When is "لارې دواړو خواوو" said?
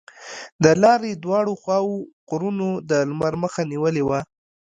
0.83-1.95